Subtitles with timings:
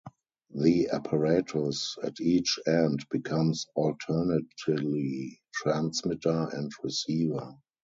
[0.55, 7.53] The apparatus at each end becomes alternately transmitter and receiver.